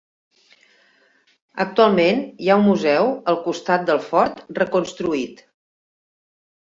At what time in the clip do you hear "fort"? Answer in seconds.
4.07-4.41